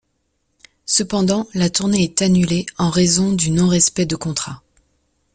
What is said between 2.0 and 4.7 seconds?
est annulée en raison de non-respect de contrat.